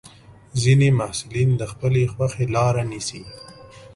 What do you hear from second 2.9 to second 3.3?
نیسي.